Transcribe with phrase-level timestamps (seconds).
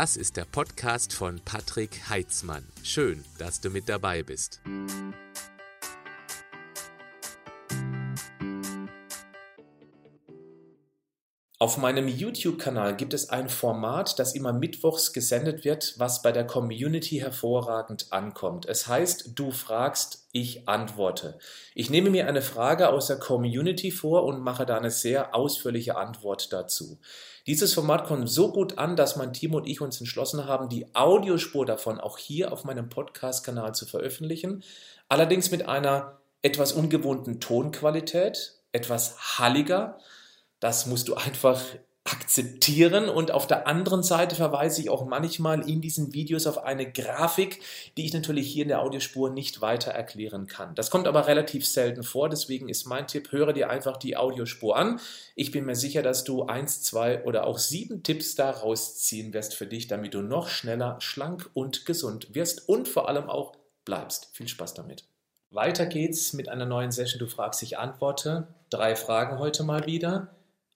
[0.00, 2.66] Das ist der Podcast von Patrick Heitzmann.
[2.82, 4.62] Schön, dass du mit dabei bist.
[11.58, 16.46] Auf meinem YouTube-Kanal gibt es ein Format, das immer mittwochs gesendet wird, was bei der
[16.46, 18.64] Community hervorragend ankommt.
[18.64, 21.38] Es heißt, du fragst, ich antworte.
[21.74, 25.98] Ich nehme mir eine Frage aus der Community vor und mache da eine sehr ausführliche
[25.98, 26.98] Antwort dazu.
[27.46, 30.94] Dieses Format kommt so gut an, dass mein Team und ich uns entschlossen haben, die
[30.94, 34.62] Audiospur davon auch hier auf meinem Podcast-Kanal zu veröffentlichen.
[35.08, 39.98] Allerdings mit einer etwas ungewohnten Tonqualität, etwas halliger
[40.60, 41.60] das musst du einfach
[42.04, 46.90] akzeptieren und auf der anderen Seite verweise ich auch manchmal in diesen Videos auf eine
[46.90, 47.60] Grafik,
[47.96, 50.74] die ich natürlich hier in der Audiospur nicht weiter erklären kann.
[50.74, 54.76] Das kommt aber relativ selten vor, deswegen ist mein Tipp, höre dir einfach die Audiospur
[54.76, 54.98] an.
[55.34, 59.54] Ich bin mir sicher, dass du eins, zwei oder auch sieben Tipps daraus ziehen wirst
[59.54, 63.52] für dich, damit du noch schneller schlank und gesund wirst und vor allem auch
[63.84, 64.30] bleibst.
[64.32, 65.04] Viel Spaß damit.
[65.50, 67.18] Weiter geht's mit einer neuen Session.
[67.18, 68.46] Du fragst, ich antworte.
[68.70, 70.28] Drei Fragen heute mal wieder.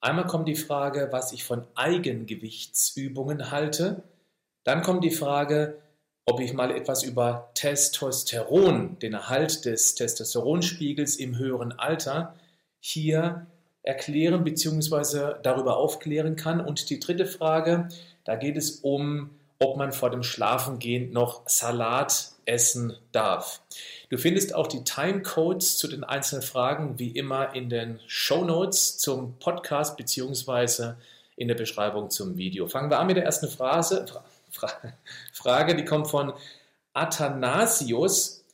[0.04, 4.02] Einmal kommt die Frage, was ich von Eigengewichtsübungen halte.
[4.62, 5.78] Dann kommt die Frage,
[6.26, 12.34] ob ich mal etwas über Testosteron, den Erhalt des Testosteronspiegels im höheren Alter,
[12.80, 13.46] hier
[13.82, 15.36] erklären bzw.
[15.42, 16.60] darüber aufklären kann.
[16.60, 17.88] Und die dritte Frage,
[18.24, 19.30] da geht es um
[19.64, 23.62] ob man vor dem Schlafengehen noch Salat essen darf.
[24.10, 28.98] Du findest auch die Timecodes zu den einzelnen Fragen wie immer in den Show Notes
[28.98, 30.98] zum Podcast beziehungsweise
[31.36, 32.66] in der Beschreibung zum Video.
[32.66, 34.04] Fangen wir an mit der ersten Phrase,
[34.50, 34.68] Fra
[35.32, 36.34] Frage, die kommt von
[36.92, 38.44] Athanasius.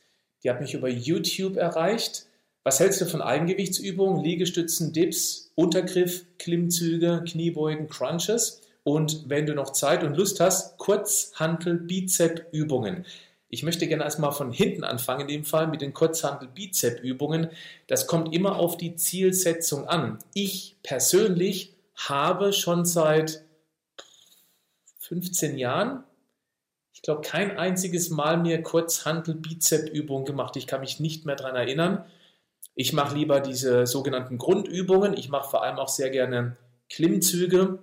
[0.43, 2.25] Die hat mich über YouTube erreicht.
[2.63, 8.61] Was hältst du von Eigengewichtsübungen, Liegestützen, Dips, Untergriff, Klimmzüge, Kniebeugen, Crunches?
[8.83, 13.05] Und wenn du noch Zeit und Lust hast, Kurzhantel-Bizep-Übungen.
[13.49, 17.51] Ich möchte gerne erstmal von hinten anfangen, in dem Fall mit den Kurzhantel-Bizep-Übungen.
[17.87, 20.17] Das kommt immer auf die Zielsetzung an.
[20.33, 23.43] Ich persönlich habe schon seit
[24.99, 26.03] 15 Jahren,
[26.93, 30.55] ich glaube, kein einziges Mal mir Kurzhantel-Bizep-Übungen gemacht.
[30.55, 32.05] Ich kann mich nicht mehr daran erinnern.
[32.75, 35.17] Ich mache lieber diese sogenannten Grundübungen.
[35.17, 36.55] Ich mache vor allem auch sehr gerne
[36.89, 37.79] Klimmzüge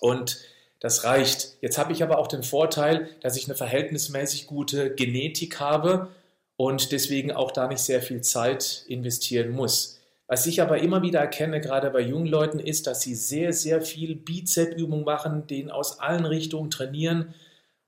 [0.00, 0.38] und
[0.80, 1.56] das reicht.
[1.60, 6.08] Jetzt habe ich aber auch den Vorteil, dass ich eine verhältnismäßig gute Genetik habe
[6.56, 9.98] und deswegen auch da nicht sehr viel Zeit investieren muss.
[10.28, 13.80] Was ich aber immer wieder erkenne, gerade bei jungen Leuten, ist, dass sie sehr, sehr
[13.80, 17.34] viel Bizepübung machen, den aus allen Richtungen trainieren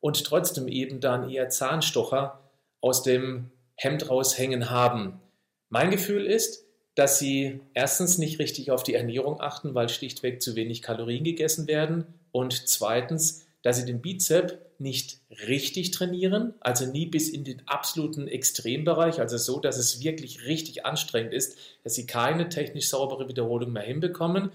[0.00, 2.40] und trotzdem eben dann eher Zahnstocher
[2.80, 5.20] aus dem Hemd raushängen haben.
[5.68, 6.64] Mein Gefühl ist,
[7.00, 11.66] dass sie erstens nicht richtig auf die Ernährung achten, weil schlichtweg zu wenig Kalorien gegessen
[11.66, 15.18] werden und zweitens, dass sie den Bizep nicht
[15.48, 20.84] richtig trainieren, also nie bis in den absoluten Extrembereich, also so, dass es wirklich richtig
[20.84, 24.50] anstrengend ist, dass sie keine technisch saubere Wiederholung mehr hinbekommen,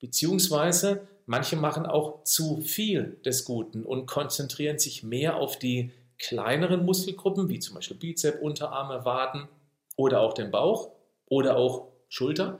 [0.00, 6.86] beziehungsweise manche machen auch zu viel des Guten und konzentrieren sich mehr auf die kleineren
[6.86, 9.48] Muskelgruppen, wie zum Beispiel Bizep, Unterarme, Waden
[9.96, 10.92] oder auch den Bauch
[11.26, 12.58] oder auch Schulter,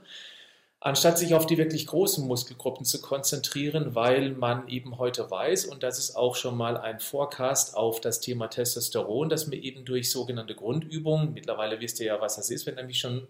[0.79, 5.83] anstatt sich auf die wirklich großen Muskelgruppen zu konzentrieren, weil man eben heute weiß, und
[5.83, 10.09] das ist auch schon mal ein Forecast auf das Thema Testosteron, dass mir eben durch
[10.09, 13.27] sogenannte Grundübungen, mittlerweile wisst ihr ja, was das ist, wenn ihr mich schon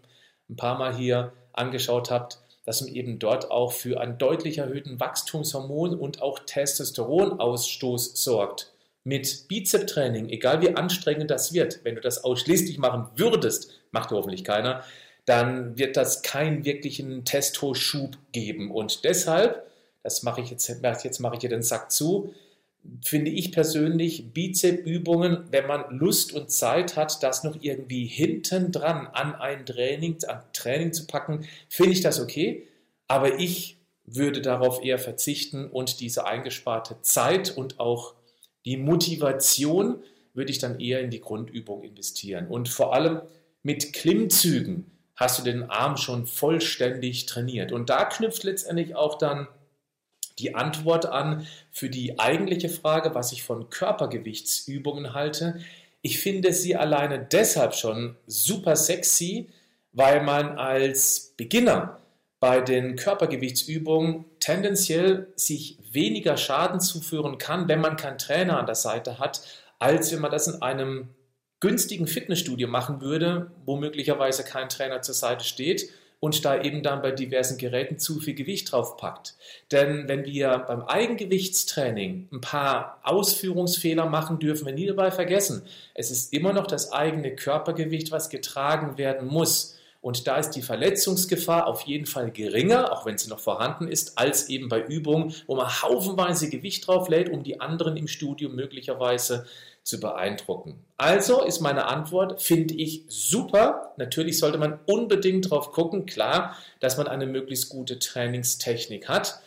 [0.50, 5.00] ein paar Mal hier angeschaut habt, dass man eben dort auch für einen deutlich erhöhten
[5.00, 8.72] Wachstumshormon und auch Testosteronausstoß sorgt.
[9.04, 14.44] Mit Bizep-Training, egal wie anstrengend das wird, wenn du das ausschließlich machen würdest, macht hoffentlich
[14.44, 14.84] keiner,
[15.32, 18.70] dann wird das keinen wirklichen Testo-Schub geben.
[18.70, 19.66] Und deshalb,
[20.04, 22.34] das mache ich jetzt, jetzt mache ich hier den Sack zu,
[23.02, 29.08] finde ich persönlich Bizep-Übungen, wenn man Lust und Zeit hat, das noch irgendwie hinten dran
[29.08, 32.68] an ein Training, an Training zu packen, finde ich das okay.
[33.08, 38.16] Aber ich würde darauf eher verzichten und diese eingesparte Zeit und auch
[38.66, 42.48] die Motivation würde ich dann eher in die Grundübung investieren.
[42.50, 43.22] Und vor allem
[43.64, 47.72] mit Klimmzügen hast du den Arm schon vollständig trainiert.
[47.72, 49.48] Und da knüpft letztendlich auch dann
[50.40, 55.60] die Antwort an für die eigentliche Frage, was ich von Körpergewichtsübungen halte.
[56.02, 59.50] Ich finde sie alleine deshalb schon super sexy,
[59.94, 62.00] weil man als Beginner
[62.40, 68.76] bei den Körpergewichtsübungen tendenziell sich weniger Schaden zuführen kann, wenn man keinen Trainer an der
[68.76, 69.42] Seite hat,
[69.78, 71.10] als wenn man das in einem
[71.62, 75.90] günstigen Fitnessstudio machen würde, wo möglicherweise kein Trainer zur Seite steht,
[76.22, 79.34] und da eben dann bei diversen Geräten zu viel Gewicht drauf packt.
[79.72, 85.64] Denn wenn wir beim Eigengewichtstraining ein paar Ausführungsfehler machen, dürfen wir nie dabei vergessen,
[85.96, 89.78] es ist immer noch das eigene Körpergewicht, was getragen werden muss.
[90.00, 94.18] Und da ist die Verletzungsgefahr auf jeden Fall geringer, auch wenn sie noch vorhanden ist,
[94.18, 98.50] als eben bei Übungen, wo man haufenweise Gewicht drauf lädt, um die anderen im Studio
[98.50, 99.46] möglicherweise
[99.84, 100.86] zu beeindrucken.
[100.98, 103.94] Also ist meine Antwort, finde ich super.
[103.98, 109.42] Natürlich sollte man unbedingt darauf gucken, klar, dass man eine möglichst gute Trainingstechnik hat.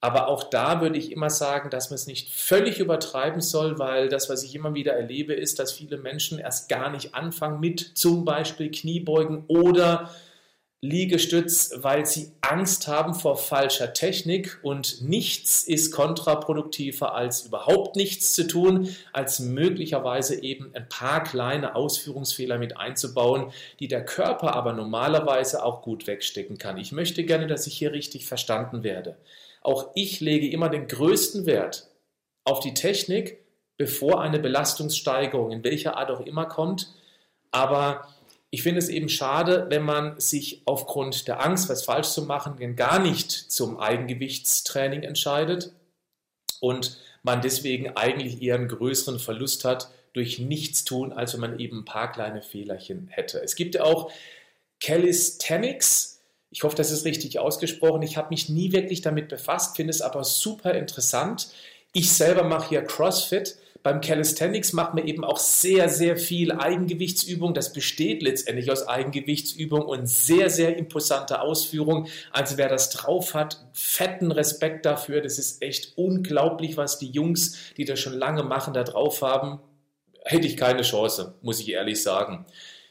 [0.00, 4.08] Aber auch da würde ich immer sagen, dass man es nicht völlig übertreiben soll, weil
[4.08, 7.80] das, was ich immer wieder erlebe, ist, dass viele Menschen erst gar nicht anfangen mit
[7.94, 10.10] zum Beispiel Kniebeugen oder
[10.84, 18.34] Liegestütz, weil sie Angst haben vor falscher Technik und nichts ist kontraproduktiver als überhaupt nichts
[18.34, 23.50] zu tun, als möglicherweise eben ein paar kleine Ausführungsfehler mit einzubauen,
[23.80, 26.76] die der Körper aber normalerweise auch gut wegstecken kann.
[26.76, 29.16] Ich möchte gerne, dass ich hier richtig verstanden werde.
[29.62, 31.88] Auch ich lege immer den größten Wert
[32.44, 33.38] auf die Technik,
[33.78, 36.92] bevor eine Belastungssteigerung in welcher Art auch immer kommt.
[37.52, 38.06] Aber
[38.54, 42.76] ich finde es eben schade, wenn man sich aufgrund der Angst, was falsch zu machen,
[42.76, 45.72] gar nicht zum Eigengewichtstraining entscheidet
[46.60, 51.80] und man deswegen eigentlich eher einen größeren Verlust hat durch Nichtstun, als wenn man eben
[51.80, 53.42] ein paar kleine Fehlerchen hätte.
[53.42, 54.12] Es gibt ja auch
[54.78, 58.02] Calisthenics, ich hoffe, das ist richtig ausgesprochen.
[58.02, 61.48] Ich habe mich nie wirklich damit befasst, finde es aber super interessant.
[61.96, 63.56] Ich selber mache hier CrossFit.
[63.84, 67.54] Beim Calisthenics macht man eben auch sehr, sehr viel Eigengewichtsübung.
[67.54, 72.08] Das besteht letztendlich aus Eigengewichtsübung und sehr, sehr imposante Ausführung.
[72.32, 75.20] Also wer das drauf hat, fetten Respekt dafür.
[75.20, 79.60] Das ist echt unglaublich, was die Jungs, die das schon lange machen, da drauf haben.
[80.24, 82.44] Hätte ich keine Chance, muss ich ehrlich sagen.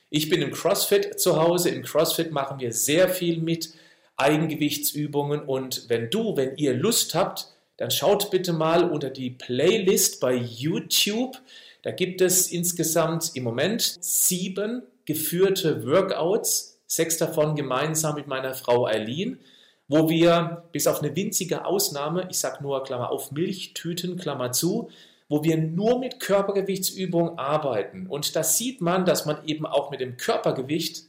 [0.10, 1.72] Ich bin im CrossFit zu Hause.
[1.72, 3.74] Im CrossFit machen wir sehr viel mit
[4.16, 5.42] Eigengewichtsübungen.
[5.42, 10.34] Und wenn du, wenn ihr Lust habt, dann schaut bitte mal unter die Playlist bei
[10.36, 11.42] YouTube.
[11.82, 18.86] Da gibt es insgesamt im Moment sieben geführte Workouts, sechs davon gemeinsam mit meiner Frau
[18.86, 19.40] Eileen,
[19.88, 24.90] wo wir bis auf eine winzige Ausnahme, ich sage nur Klammer auf Milchtüten, Klammer zu,
[25.28, 28.08] wo wir nur mit Körpergewichtsübungen arbeiten.
[28.08, 31.04] Und da sieht man, dass man eben auch mit dem Körpergewicht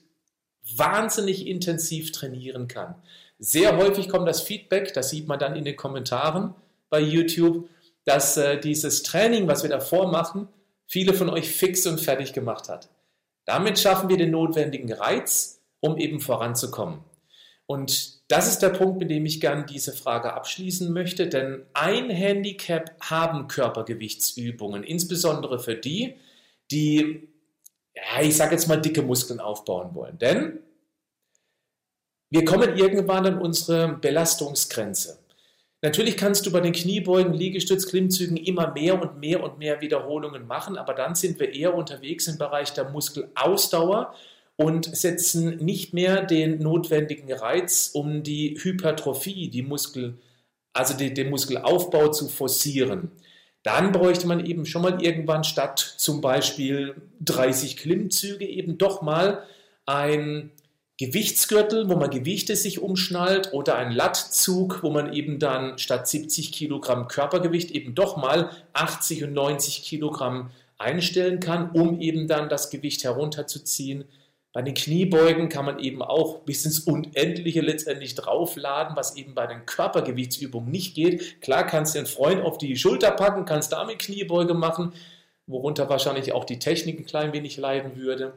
[0.77, 2.95] wahnsinnig intensiv trainieren kann.
[3.45, 6.55] Sehr häufig kommt das Feedback, das sieht man dann in den Kommentaren
[6.89, 7.69] bei YouTube,
[8.07, 10.49] dass äh, dieses Training, was wir davor machen,
[10.87, 12.89] viele von euch fix und fertig gemacht hat.
[13.45, 17.01] Damit schaffen wir den notwendigen Reiz, um eben voranzukommen.
[17.67, 22.09] Und das ist der Punkt, mit dem ich gern diese Frage abschließen möchte, denn ein
[22.09, 26.17] Handicap haben Körpergewichtsübungen, insbesondere für die,
[26.71, 27.29] die,
[27.95, 30.17] ja, ich sage jetzt mal, dicke Muskeln aufbauen wollen.
[30.17, 30.61] Denn
[32.31, 35.19] wir kommen irgendwann an unsere Belastungsgrenze.
[35.83, 40.47] Natürlich kannst du bei den Kniebeugen, Liegestütz, Klimmzügen immer mehr und mehr und mehr Wiederholungen
[40.47, 44.15] machen, aber dann sind wir eher unterwegs im Bereich der Muskelausdauer
[44.57, 50.17] und setzen nicht mehr den notwendigen Reiz, um die Hypertrophie, die Muskel,
[50.73, 53.11] also die, den Muskelaufbau zu forcieren.
[53.63, 59.43] Dann bräuchte man eben schon mal irgendwann statt zum Beispiel 30 Klimmzüge eben doch mal
[59.87, 60.51] ein
[60.97, 66.53] Gewichtsgürtel, wo man Gewichte sich umschnallt oder ein Lattzug, wo man eben dann statt 70
[66.53, 72.71] Kilogramm Körpergewicht eben doch mal 80 und 90 Kilogramm einstellen kann, um eben dann das
[72.71, 74.05] Gewicht herunterzuziehen.
[74.53, 79.49] Bei den Kniebeugen kann man eben auch bis ins Unendliche letztendlich draufladen, was eben bei
[79.49, 81.41] den Körpergewichtsübungen nicht geht.
[81.41, 84.93] Klar kannst du den Freund auf die Schulter packen, kannst damit Kniebeuge machen,
[85.49, 88.35] worunter wahrscheinlich auch die Technik ein klein wenig leiden würde.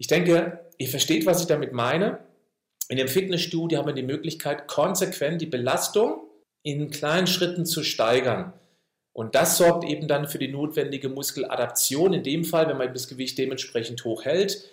[0.00, 2.20] Ich denke, ihr versteht, was ich damit meine.
[2.88, 6.22] In dem Fitnessstudio haben wir die Möglichkeit, konsequent die Belastung
[6.62, 8.54] in kleinen Schritten zu steigern.
[9.12, 12.14] Und das sorgt eben dann für die notwendige Muskeladaption.
[12.14, 14.64] In dem Fall, wenn man das Gewicht dementsprechend hoch hält,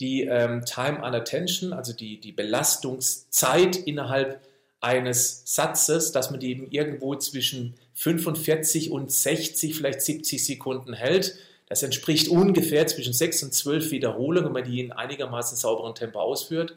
[0.00, 4.38] die ähm, Time Attention, also die, die Belastungszeit innerhalb
[4.80, 11.36] eines Satzes, dass man die eben irgendwo zwischen 45 und 60, vielleicht 70 Sekunden hält.
[11.66, 16.20] Das entspricht ungefähr zwischen 6 und 12 Wiederholungen, wenn man die in einigermaßen sauberen Tempo
[16.20, 16.76] ausführt,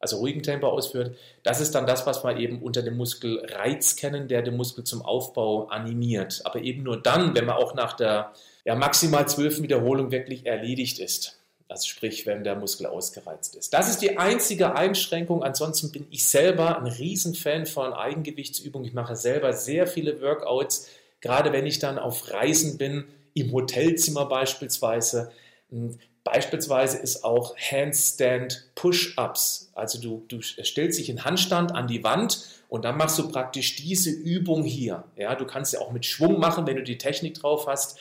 [0.00, 1.16] also ruhigen Tempo ausführt.
[1.42, 5.02] Das ist dann das, was wir eben unter dem Muskelreiz kennen, der den Muskel zum
[5.02, 6.42] Aufbau animiert.
[6.44, 8.32] Aber eben nur dann, wenn man auch nach der
[8.64, 11.38] ja, maximal 12 Wiederholung wirklich erledigt ist.
[11.68, 13.74] Also sprich, wenn der Muskel ausgereizt ist.
[13.74, 15.42] Das ist die einzige Einschränkung.
[15.42, 18.86] Ansonsten bin ich selber ein Riesenfan von Eigengewichtsübungen.
[18.86, 20.88] Ich mache selber sehr viele Workouts,
[21.20, 23.04] gerade wenn ich dann auf Reisen bin,
[23.40, 25.30] im Hotelzimmer beispielsweise.
[25.70, 29.70] Hm, beispielsweise ist auch Handstand Push-Ups.
[29.74, 33.76] Also du, du stellst dich in Handstand an die Wand und dann machst du praktisch
[33.76, 35.04] diese Übung hier.
[35.16, 37.98] Ja, du kannst ja auch mit Schwung machen, wenn du die Technik drauf hast.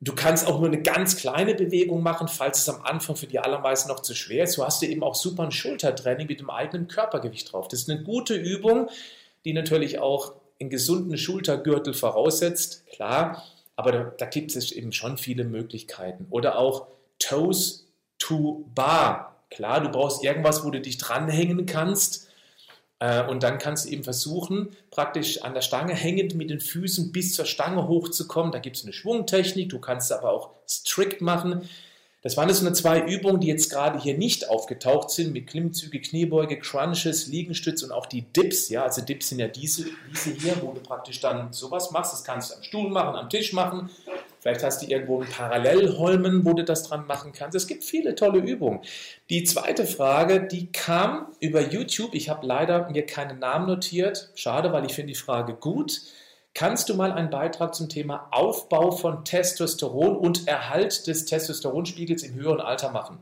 [0.00, 3.38] Du kannst auch nur eine ganz kleine Bewegung machen, falls es am Anfang für die
[3.38, 4.52] allermeisten noch zu schwer ist.
[4.52, 7.68] So hast du eben auch super ein Schultertraining mit dem eigenen Körpergewicht drauf.
[7.68, 8.90] Das ist eine gute Übung,
[9.46, 13.42] die natürlich auch einen gesunden Schultergürtel voraussetzt, klar,
[13.76, 16.26] aber da, da gibt es eben schon viele Möglichkeiten.
[16.30, 17.86] Oder auch Toes
[18.18, 19.36] to Bar.
[19.50, 22.28] Klar, du brauchst irgendwas, wo du dich dranhängen kannst
[22.98, 27.12] äh, und dann kannst du eben versuchen, praktisch an der Stange hängend mit den Füßen
[27.12, 28.52] bis zur Stange hochzukommen.
[28.52, 31.68] Da gibt es eine Schwungtechnik, du kannst aber auch strikt machen.
[32.26, 36.00] Das waren jetzt nur zwei Übungen, die jetzt gerade hier nicht aufgetaucht sind, mit Klimmzüge,
[36.00, 38.68] Kniebeuge, Crunches, Liegenstütz und auch die Dips.
[38.68, 42.12] Ja, also Dips sind ja diese, diese hier, wo du praktisch dann sowas machst.
[42.12, 43.90] Das kannst du am Stuhl machen, am Tisch machen.
[44.40, 47.54] Vielleicht hast du irgendwo einen Parallelholmen, wo du das dran machen kannst.
[47.54, 48.80] Es gibt viele tolle Übungen.
[49.30, 52.12] Die zweite Frage, die kam über YouTube.
[52.12, 54.32] Ich habe leider mir keinen Namen notiert.
[54.34, 56.00] Schade, weil ich finde die Frage gut.
[56.56, 62.32] Kannst du mal einen Beitrag zum Thema Aufbau von Testosteron und Erhalt des Testosteronspiegels im
[62.32, 63.18] höheren Alter machen?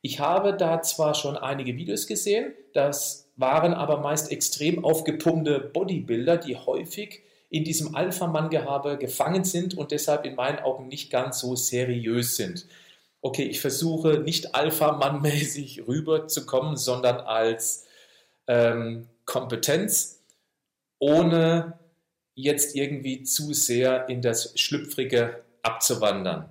[0.00, 6.38] Ich habe da zwar schon einige Videos gesehen, das waren aber meist extrem aufgepumpte Bodybuilder,
[6.38, 7.20] die häufig
[7.50, 12.66] in diesem Alpha-Mann-Gehabe gefangen sind und deshalb in meinen Augen nicht ganz so seriös sind.
[13.20, 17.84] Okay, ich versuche nicht Alpha-Mann-mäßig rüberzukommen, sondern als
[18.46, 20.22] ähm, Kompetenz,
[20.98, 21.78] ohne
[22.42, 26.48] jetzt irgendwie zu sehr in das Schlüpfrige abzuwandern.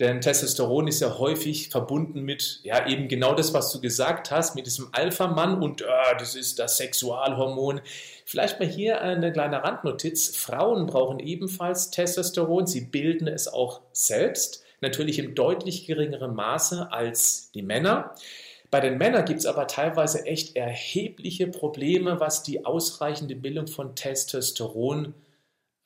[0.00, 4.56] Denn Testosteron ist ja häufig verbunden mit, ja, eben genau das, was du gesagt hast,
[4.56, 5.86] mit diesem Alpha-Mann und äh,
[6.18, 7.80] das ist das Sexualhormon.
[8.24, 10.36] Vielleicht mal hier eine kleine Randnotiz.
[10.36, 12.66] Frauen brauchen ebenfalls Testosteron.
[12.66, 18.16] Sie bilden es auch selbst, natürlich im deutlich geringeren Maße als die Männer.
[18.74, 23.94] Bei den Männern gibt es aber teilweise echt erhebliche Probleme, was die ausreichende Bildung von
[23.94, 25.14] Testosteron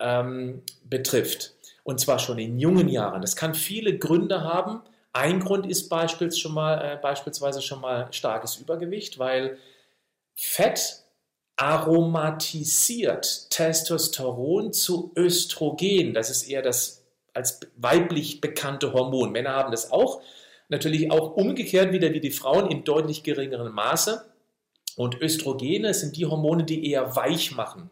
[0.00, 1.52] ähm, betrifft.
[1.82, 3.20] Und zwar schon in jungen Jahren.
[3.20, 4.80] Das kann viele Gründe haben.
[5.12, 9.58] Ein Grund ist beispielsweise schon mal, äh, beispielsweise schon mal starkes Übergewicht, weil
[10.34, 11.02] Fett
[11.56, 16.14] aromatisiert Testosteron zu Östrogen.
[16.14, 17.04] Das ist eher das
[17.34, 19.30] als weiblich bekannte Hormon.
[19.30, 20.22] Männer haben das auch.
[20.68, 24.24] Natürlich auch umgekehrt wieder wie die Frauen in deutlich geringeren Maße.
[24.96, 27.90] Und Östrogene sind die Hormone, die eher weich machen.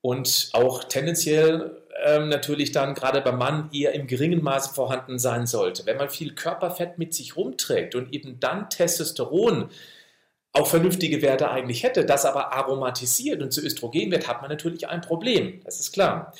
[0.00, 5.46] Und auch tendenziell ähm, natürlich dann gerade beim Mann eher im geringen Maße vorhanden sein
[5.46, 5.86] sollte.
[5.86, 9.70] Wenn man viel Körperfett mit sich rumträgt und eben dann Testosteron
[10.52, 14.88] auch vernünftige Werte eigentlich hätte, das aber aromatisiert und zu Östrogen wird, hat man natürlich
[14.88, 15.60] ein Problem.
[15.64, 16.32] Das ist klar.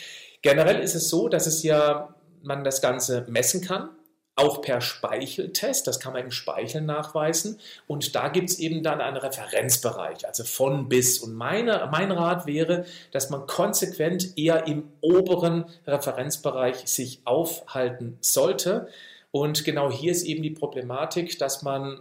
[0.43, 3.91] Generell ist es so, dass es ja man das Ganze messen kann,
[4.39, 7.59] auch per Speicheltest, das kann man im Speichel nachweisen.
[7.87, 11.19] Und da gibt es eben dann einen Referenzbereich, also von bis.
[11.19, 18.89] Und meine, mein Rat wäre, dass man konsequent eher im oberen Referenzbereich sich aufhalten sollte.
[19.31, 22.01] Und genau hier ist eben die Problematik, dass man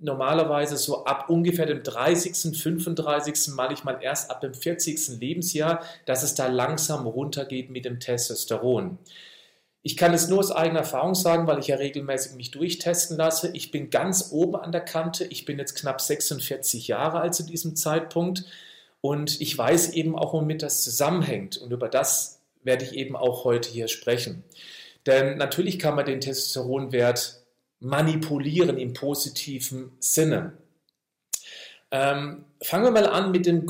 [0.00, 5.18] normalerweise so ab ungefähr dem 30., 35., manchmal erst ab dem 40.
[5.20, 8.98] Lebensjahr, dass es da langsam runtergeht mit dem Testosteron.
[9.86, 13.50] Ich kann es nur aus eigener Erfahrung sagen, weil ich ja regelmäßig mich durchtesten lasse.
[13.52, 15.24] Ich bin ganz oben an der Kante.
[15.24, 18.46] Ich bin jetzt knapp 46 Jahre alt zu diesem Zeitpunkt.
[19.02, 21.58] Und ich weiß eben auch, womit das zusammenhängt.
[21.58, 24.42] Und über das werde ich eben auch heute hier sprechen.
[25.04, 27.42] Denn natürlich kann man den Testosteronwert
[27.80, 30.54] manipulieren im positiven Sinne.
[31.90, 33.66] Ähm, fangen wir mal an mit dem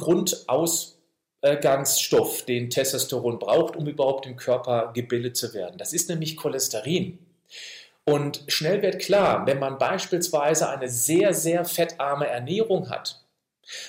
[1.44, 5.76] Grundausgangsstoff, den Testosteron braucht, um überhaupt im Körper gebildet zu werden.
[5.76, 7.18] Das ist nämlich Cholesterin.
[8.04, 13.22] Und schnell wird klar, wenn man beispielsweise eine sehr, sehr fettarme Ernährung hat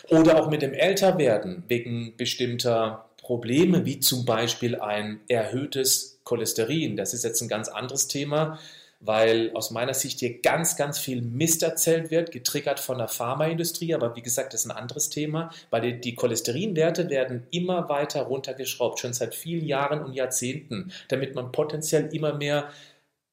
[0.09, 7.13] oder auch mit dem Älterwerden wegen bestimmter Probleme, wie zum Beispiel ein erhöhtes Cholesterin, das
[7.13, 8.59] ist jetzt ein ganz anderes Thema,
[8.99, 13.93] weil aus meiner Sicht hier ganz, ganz viel Mist erzählt wird, getriggert von der Pharmaindustrie.
[13.93, 18.99] Aber wie gesagt, das ist ein anderes Thema, weil die, Cholesterinwerte werden immer weiter runtergeschraubt,
[18.99, 22.69] schon seit vielen Jahren und Jahrzehnten, damit man potenziell immer mehr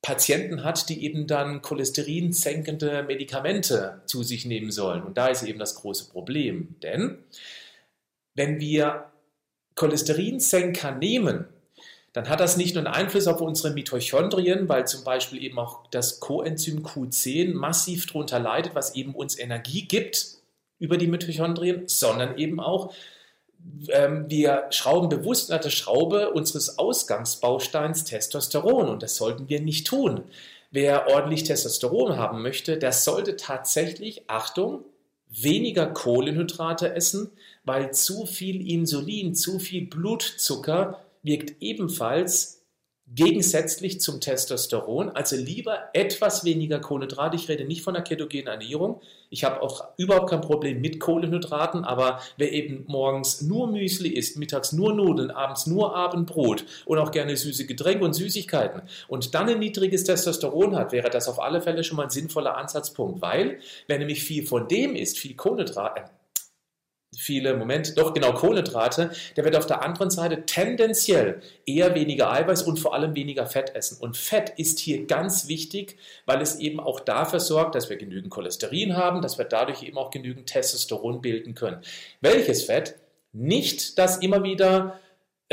[0.02, 5.02] Patienten hat, die eben dann cholesterinsenkende Medikamente zu sich nehmen sollen.
[5.04, 6.75] Und da ist eben das große Problem.
[6.83, 7.19] Denn
[8.35, 9.12] wenn wir
[9.76, 11.47] Cholesterinsenker nehmen,
[12.12, 15.87] dann hat das nicht nur einen Einfluss auf unsere Mitochondrien, weil zum Beispiel eben auch
[15.90, 20.26] das Coenzym Q10 massiv darunter leidet, was eben uns Energie gibt
[20.78, 22.92] über die Mitochondrien, sondern eben auch,
[23.88, 29.87] ähm, wir schrauben bewusst nach der Schraube unseres Ausgangsbausteins Testosteron und das sollten wir nicht
[29.87, 30.25] tun.
[30.75, 34.87] wer ordentlich Testosteron haben möchte, der sollte tatsächlich, Achtung,
[35.28, 37.31] weniger Kohlenhydrate essen,
[37.64, 42.62] weil zu viel Insulin, zu viel Blutzucker wirkt ebenfalls
[43.14, 47.37] gegensätzlich zum Testosteron, also lieber etwas weniger Kohlenhydrate.
[47.37, 49.00] Ich rede nicht von einer ketogenen Ernährung.
[49.29, 54.38] Ich habe auch überhaupt kein Problem mit Kohlenhydraten, aber wer eben morgens nur Müsli isst,
[54.38, 59.49] mittags nur Nudeln, abends nur Abendbrot und auch gerne süße Getränke und Süßigkeiten und dann
[59.49, 63.59] ein niedriges Testosteron hat, wäre das auf alle Fälle schon mal ein sinnvoller Ansatzpunkt, weil
[63.88, 66.05] wer nämlich viel von dem isst, viel Kohlenhydrate,
[67.16, 72.62] viele, Moment, doch genau Kohlenhydrate, der wird auf der anderen Seite tendenziell eher weniger Eiweiß
[72.62, 73.99] und vor allem weniger Fett essen.
[74.00, 78.31] Und Fett ist hier ganz wichtig, weil es eben auch dafür sorgt, dass wir genügend
[78.31, 81.83] Cholesterin haben, dass wir dadurch eben auch genügend Testosteron bilden können.
[82.21, 82.97] Welches Fett?
[83.33, 84.99] Nicht das immer wieder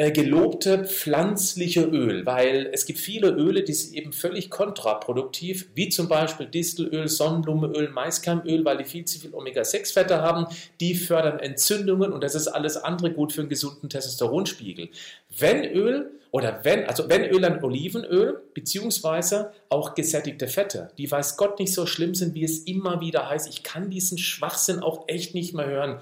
[0.07, 6.07] gelobte pflanzliche Öl, weil es gibt viele Öle, die sind eben völlig kontraproduktiv, wie zum
[6.07, 10.45] Beispiel Distelöl, Sonnenblumenöl, Maiskeimöl, weil die viel zu viel Omega-6-Fette haben,
[10.79, 14.89] die fördern Entzündungen und das ist alles andere gut für einen gesunden Testosteronspiegel.
[15.37, 21.35] Wenn Öl oder wenn, also wenn Öl dann Olivenöl, beziehungsweise auch gesättigte Fette, die weiß
[21.35, 23.49] Gott nicht so schlimm sind, wie es immer wieder heißt.
[23.49, 25.99] Ich kann diesen Schwachsinn auch echt nicht mehr hören.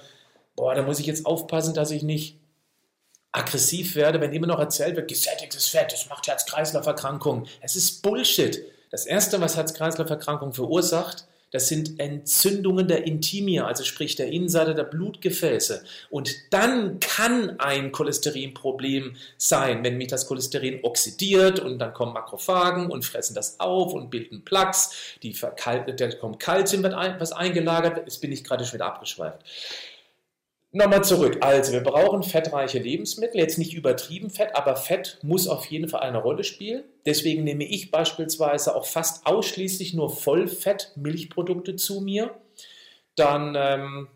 [0.56, 2.38] Boah, da muss ich jetzt aufpassen, dass ich nicht
[3.38, 7.48] aggressiv werde, wenn immer noch erzählt wird, gesättigtes Fett, das macht Herz-Kreislauf-Erkrankungen.
[7.62, 8.64] Es ist Bullshit.
[8.90, 14.84] Das Erste, was Herz-Kreislauf-Erkrankungen verursacht, das sind Entzündungen der Intimia, also sprich der Innenseite der
[14.84, 15.82] Blutgefäße.
[16.10, 22.92] Und dann kann ein Cholesterinproblem sein, wenn mich das Cholesterin oxidiert und dann kommen Makrophagen
[22.92, 24.92] und fressen das auf und bilden Plaques,
[25.24, 29.40] die da kommt Kalzium, was eingelagert Jetzt bin ich gerade schon wieder abgeschweift.
[30.72, 31.38] Nochmal zurück.
[31.42, 33.40] Also, wir brauchen fettreiche Lebensmittel.
[33.40, 36.84] Jetzt nicht übertrieben Fett, aber Fett muss auf jeden Fall eine Rolle spielen.
[37.06, 42.36] Deswegen nehme ich beispielsweise auch fast ausschließlich nur Vollfett-Milchprodukte zu mir.
[43.16, 44.08] Dann ähm,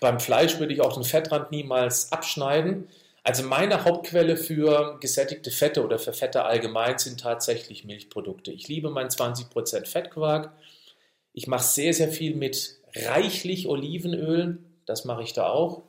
[0.00, 2.88] beim Fleisch würde ich auch den Fettrand niemals abschneiden.
[3.22, 8.52] Also meine Hauptquelle für gesättigte Fette oder für Fette allgemein sind tatsächlich Milchprodukte.
[8.52, 10.52] Ich liebe meinen 20% Fettquark.
[11.34, 14.58] Ich mache sehr, sehr viel mit reichlich Olivenöl.
[14.88, 15.82] Das mache ich da auch.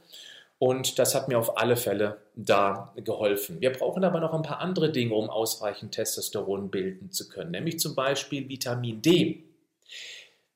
[0.60, 3.62] Und das hat mir auf alle Fälle da geholfen.
[3.62, 7.80] Wir brauchen aber noch ein paar andere Dinge, um ausreichend Testosteron bilden zu können, nämlich
[7.80, 9.46] zum Beispiel Vitamin D.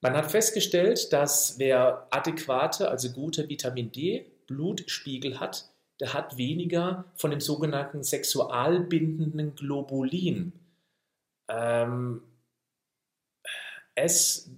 [0.02, 5.70] Man hat festgestellt, dass wer adäquate, also gute Vitamin D Blutspiegel hat,
[6.02, 10.52] der hat weniger von dem sogenannten sexualbindenden Globulin.
[11.48, 12.22] Ähm,
[13.96, 14.54] SBG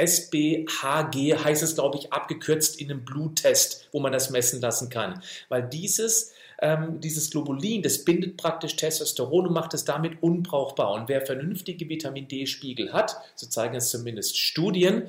[0.00, 5.22] SBHG heißt es, glaube ich, abgekürzt in einem Bluttest, wo man das messen lassen kann.
[5.48, 10.92] Weil dieses, ähm, dieses Globulin, das bindet praktisch Testosteron und macht es damit unbrauchbar.
[10.92, 15.04] Und wer vernünftige Vitamin D-Spiegel hat, so zeigen es zumindest Studien,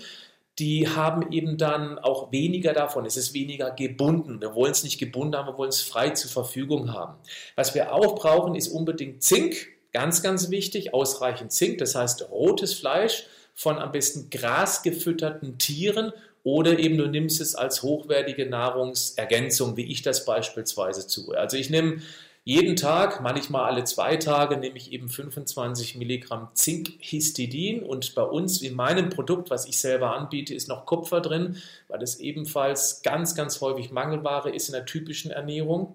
[0.60, 3.06] die haben eben dann auch weniger davon.
[3.06, 4.42] Es ist weniger gebunden.
[4.42, 7.16] Wir wollen es nicht gebunden haben, wir wollen es frei zur Verfügung haben.
[7.56, 9.70] Was wir auch brauchen, ist unbedingt Zink.
[9.94, 16.80] Ganz, ganz wichtig, ausreichend Zink, das heißt rotes Fleisch von am besten grasgefütterten Tieren oder
[16.80, 21.38] eben du nimmst es als hochwertige Nahrungsergänzung, wie ich das beispielsweise tue.
[21.38, 22.02] Also ich nehme
[22.44, 28.64] jeden Tag, manchmal alle zwei Tage, nehme ich eben 25 Milligramm Zinkhistidin und bei uns,
[28.64, 33.36] in meinem Produkt, was ich selber anbiete, ist noch Kupfer drin, weil es ebenfalls ganz,
[33.36, 35.94] ganz häufig Mangelware ist in der typischen Ernährung.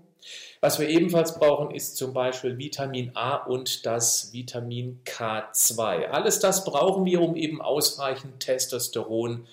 [0.61, 6.07] Was wir ebenfalls brauchen, ist zum Beispiel Vitamin A und das Vitamin K2.
[6.07, 9.47] Alles das brauchen wir, um eben ausreichend Testosteron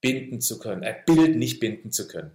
[0.00, 2.30] binden zu können, äh, bilden, nicht binden zu können.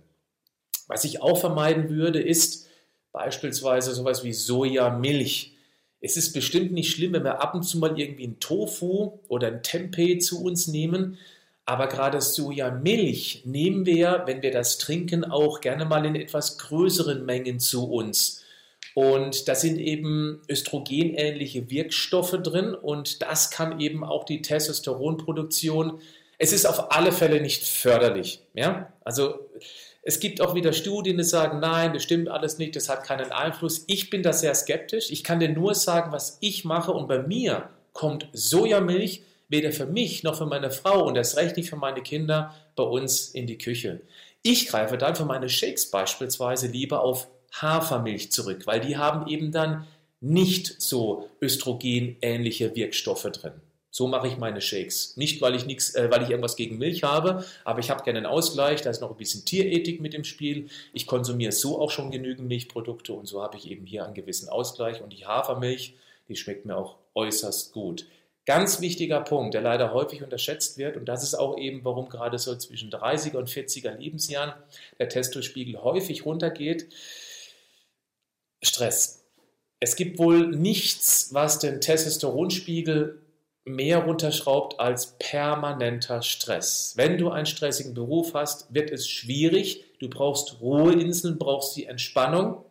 [0.87, 2.67] Was ich auch vermeiden würde, ist
[3.11, 5.53] beispielsweise sowas wie Sojamilch.
[6.01, 9.47] Es ist bestimmt nicht schlimm, wenn wir ab und zu mal irgendwie ein Tofu oder
[9.47, 11.17] ein Tempeh zu uns nehmen,
[11.69, 17.23] aber gerade Sojamilch nehmen wir, wenn wir das trinken, auch gerne mal in etwas größeren
[17.27, 18.43] Mengen zu uns.
[18.95, 26.01] Und da sind eben östrogenähnliche Wirkstoffe drin und das kann eben auch die Testosteronproduktion.
[26.39, 28.41] Es ist auf alle Fälle nicht förderlich.
[28.55, 28.91] Ja?
[29.05, 29.47] Also
[30.01, 33.31] es gibt auch wieder Studien, die sagen, nein, das stimmt alles nicht, das hat keinen
[33.31, 33.83] Einfluss.
[33.85, 35.11] Ich bin da sehr skeptisch.
[35.11, 39.85] Ich kann dir nur sagen, was ich mache und bei mir kommt Sojamilch weder für
[39.85, 43.47] mich noch für meine Frau und erst recht nicht für meine Kinder bei uns in
[43.47, 44.01] die Küche.
[44.41, 49.51] Ich greife dann für meine Shakes beispielsweise lieber auf Hafermilch zurück, weil die haben eben
[49.51, 49.87] dann
[50.21, 53.53] nicht so östrogenähnliche Wirkstoffe drin.
[53.91, 55.17] So mache ich meine Shakes.
[55.17, 58.19] Nicht, weil ich nichts, äh, weil ich irgendwas gegen Milch habe, aber ich habe gerne
[58.19, 58.81] einen Ausgleich.
[58.81, 60.69] Da ist noch ein bisschen Tierethik mit im Spiel.
[60.93, 64.47] Ich konsumiere so auch schon genügend Milchprodukte und so habe ich eben hier einen gewissen
[64.47, 65.01] Ausgleich.
[65.01, 65.95] Und die Hafermilch,
[66.27, 68.05] die schmeckt mir auch äußerst gut.
[68.49, 72.39] Ganz wichtiger Punkt, der leider häufig unterschätzt wird, und das ist auch eben, warum gerade
[72.39, 74.53] so zwischen 30er und 40er Lebensjahren
[74.97, 76.87] der Testospiegel häufig runtergeht.
[78.63, 79.23] Stress.
[79.79, 83.21] Es gibt wohl nichts, was den Testosteronspiegel
[83.65, 86.93] mehr runterschraubt als permanenter Stress.
[86.95, 89.85] Wenn du einen stressigen Beruf hast, wird es schwierig.
[89.99, 92.65] Du brauchst Ruheinseln, brauchst die Entspannung.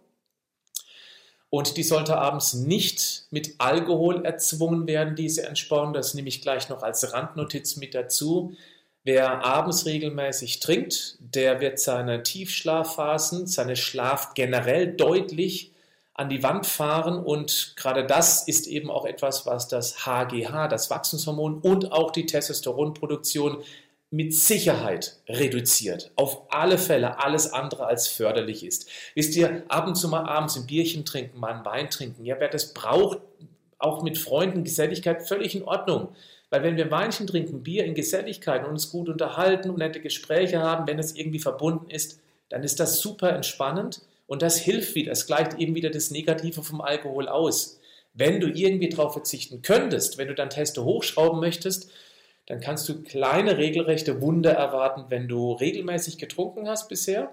[1.51, 5.95] Und die sollte abends nicht mit Alkohol erzwungen werden, diese Entspannung.
[5.95, 8.55] Das nehme ich gleich noch als Randnotiz mit dazu.
[9.05, 15.73] Wer abends regelmäßig trinkt, der wird seine Tiefschlafphasen, seine Schlaf generell deutlich
[16.13, 20.91] an die Wand fahren und gerade das ist eben auch etwas, was das HGH, das
[20.91, 23.63] Wachstumshormon und auch die Testosteronproduktion
[24.11, 26.13] mit Sicherheit reduziert.
[26.17, 28.89] Auf alle Fälle alles andere als förderlich ist.
[29.15, 32.37] Wisst ihr, ab und zu mal abends ein Bierchen trinken, mal ein Wein trinken, ja,
[32.39, 33.19] wer das braucht,
[33.79, 36.09] auch mit Freunden, Geselligkeit, völlig in Ordnung.
[36.51, 40.61] Weil wenn wir Weinchen trinken, Bier in Geselligkeit und uns gut unterhalten und nette Gespräche
[40.61, 45.13] haben, wenn es irgendwie verbunden ist, dann ist das super entspannend und das hilft wieder,
[45.13, 47.79] es gleicht eben wieder das Negative vom Alkohol aus.
[48.15, 51.91] Wenn du irgendwie darauf verzichten könntest, wenn du dein Testo hochschrauben möchtest,
[52.49, 57.31] dann kannst du kleine regelrechte Wunder erwarten, wenn du regelmäßig getrunken hast bisher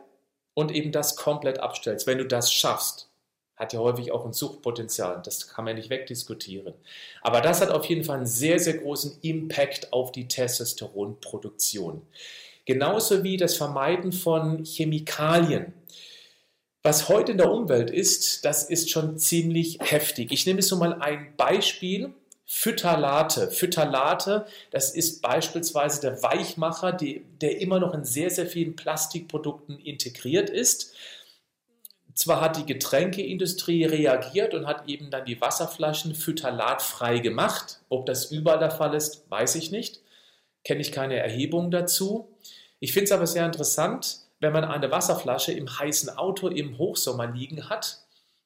[0.54, 2.06] und eben das komplett abstellst.
[2.06, 3.10] Wenn du das schaffst,
[3.56, 6.73] hat ja häufig auch ein Suchtpotenzial, das kann man nicht wegdiskutieren.
[7.21, 12.01] Aber das hat auf jeden Fall einen sehr, sehr großen Impact auf die Testosteronproduktion.
[12.65, 15.71] Genauso wie das Vermeiden von Chemikalien.
[16.84, 20.34] Was heute in der Umwelt ist, das ist schon ziemlich heftig.
[20.34, 22.13] Ich nehme so mal ein Beispiel.
[22.45, 23.49] Phytalate.
[23.49, 29.79] Phytalate, das ist beispielsweise der Weichmacher, die, der immer noch in sehr, sehr vielen Plastikprodukten
[29.79, 30.93] integriert ist.
[32.13, 37.79] Zwar hat die Getränkeindustrie reagiert und hat eben dann die Wasserflaschen phytalatfrei gemacht.
[37.89, 40.01] Ob das überall der Fall ist, weiß ich nicht.
[40.63, 42.29] Kenne ich keine Erhebung dazu.
[42.79, 47.27] Ich finde es aber sehr interessant, wenn man eine Wasserflasche im heißen Auto im Hochsommer
[47.27, 47.99] liegen hat,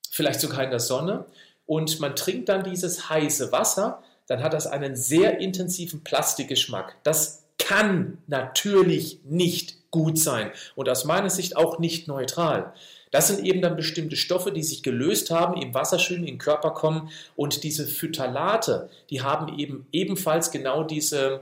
[0.09, 1.25] vielleicht sogar in der Sonne,
[1.69, 6.97] und man trinkt dann dieses heiße Wasser, dann hat das einen sehr intensiven Plastikgeschmack.
[7.03, 12.73] Das kann natürlich nicht gut sein und aus meiner Sicht auch nicht neutral.
[13.11, 16.37] Das sind eben dann bestimmte Stoffe, die sich gelöst haben, im Wasser schön in den
[16.39, 21.41] Körper kommen und diese Phytalate, die haben eben ebenfalls genau diese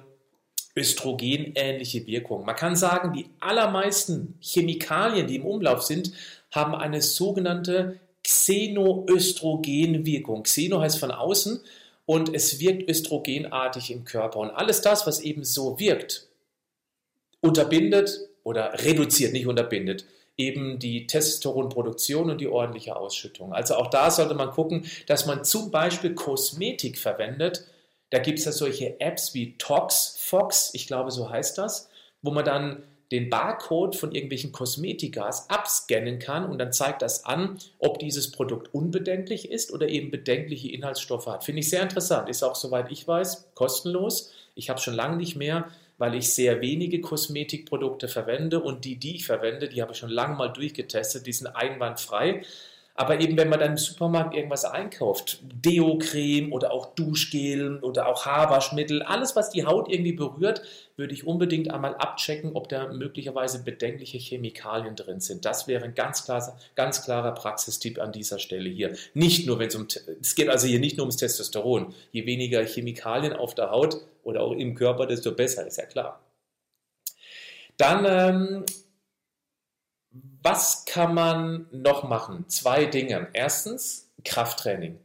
[0.76, 2.44] östrogenähnliche Wirkung.
[2.44, 6.12] Man kann sagen, die allermeisten Chemikalien, die im Umlauf sind,
[6.52, 10.44] haben eine sogenannte Xenoöstrogenwirkung.
[10.44, 11.62] Xeno heißt von außen
[12.06, 14.40] und es wirkt östrogenartig im Körper.
[14.40, 16.28] Und alles das, was eben so wirkt,
[17.40, 20.04] unterbindet oder reduziert, nicht unterbindet,
[20.36, 23.54] eben die Testosteronproduktion und die ordentliche Ausschüttung.
[23.54, 27.64] Also auch da sollte man gucken, dass man zum Beispiel Kosmetik verwendet,
[28.10, 31.88] da gibt es ja solche Apps wie ToxFox, ich glaube, so heißt das,
[32.22, 37.58] wo man dann den Barcode von irgendwelchen Kosmetikas abscannen kann und dann zeigt das an,
[37.80, 41.44] ob dieses Produkt unbedenklich ist oder eben bedenkliche Inhaltsstoffe hat.
[41.44, 42.30] Finde ich sehr interessant.
[42.30, 44.34] Ist auch, soweit ich weiß, kostenlos.
[44.56, 49.16] Ich habe schon lange nicht mehr, weil ich sehr wenige Kosmetikprodukte verwende und die, die
[49.16, 52.44] ich verwende, die habe ich schon lange mal durchgetestet, die sind einwandfrei.
[53.00, 58.26] Aber eben, wenn man dann im Supermarkt irgendwas einkauft, Deo-Creme oder auch Duschgel oder auch
[58.26, 60.64] Haarwaschmittel, alles, was die Haut irgendwie berührt,
[60.96, 65.46] würde ich unbedingt einmal abchecken, ob da möglicherweise bedenkliche Chemikalien drin sind.
[65.46, 68.96] Das wäre ein ganz, klar, ganz klarer Praxistipp an dieser Stelle hier.
[69.14, 69.86] Nicht nur, wenn es um,
[70.20, 71.94] es geht also hier nicht nur ums Testosteron.
[72.12, 76.20] Je weniger Chemikalien auf der Haut oder auch im Körper, desto besser, ist ja klar.
[77.78, 78.66] Dann ähm,
[80.44, 82.46] was kann man noch machen?
[82.48, 83.28] Zwei Dinge.
[83.34, 85.00] Erstens Krafttraining.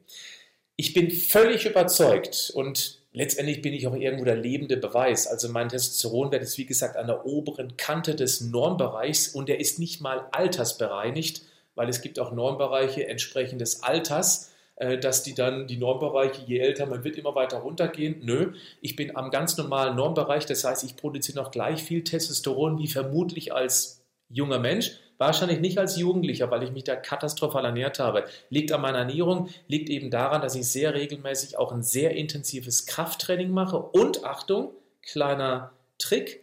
[0.76, 5.26] Ich bin völlig überzeugt und letztendlich bin ich auch irgendwo der lebende Beweis.
[5.26, 9.78] Also mein Testosteronwert ist wie gesagt an der oberen Kante des Normbereichs und der ist
[9.78, 11.42] nicht mal altersbereinigt,
[11.74, 16.58] weil es gibt auch Normbereiche entsprechend des Alters, äh, dass die dann die Normbereiche, je
[16.58, 18.20] älter man wird, immer weiter runtergehen.
[18.22, 22.78] Nö, ich bin am ganz normalen Normbereich, das heißt, ich produziere noch gleich viel Testosteron
[22.78, 24.01] wie vermutlich als
[24.32, 24.92] junger Mensch.
[25.18, 28.24] Wahrscheinlich nicht als Jugendlicher, weil ich mich da katastrophal ernährt habe.
[28.50, 32.86] Liegt an meiner Ernährung, liegt eben daran, dass ich sehr regelmäßig auch ein sehr intensives
[32.86, 33.78] Krafttraining mache.
[33.78, 36.42] Und Achtung, kleiner Trick,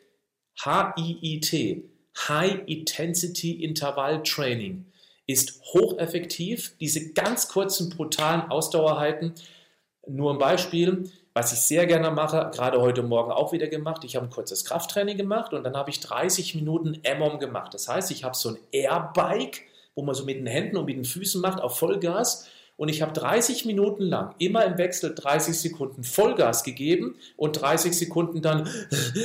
[0.63, 1.83] HIIT,
[2.29, 4.85] High Intensity Intervall Training,
[5.27, 6.75] ist hocheffektiv.
[6.79, 9.33] Diese ganz kurzen, brutalen Ausdauerheiten,
[10.07, 14.15] nur ein Beispiel, was ich sehr gerne mache, gerade heute Morgen auch wieder gemacht, ich
[14.15, 17.73] habe ein kurzes Krafttraining gemacht und dann habe ich 30 Minuten MOM gemacht.
[17.73, 19.61] Das heißt, ich habe so ein Airbike,
[19.95, 22.47] wo man so mit den Händen und mit den Füßen macht, auf Vollgas.
[22.77, 27.97] Und ich habe 30 Minuten lang immer im Wechsel 30 Sekunden Vollgas gegeben und 30
[27.97, 28.69] Sekunden dann